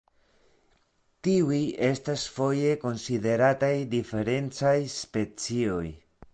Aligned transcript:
Tiuj 1.27 1.59
estas 1.89 2.23
foje 2.39 2.73
konsiderataj 2.87 3.73
diferencaj 3.95 4.77
specioj. 4.99 5.87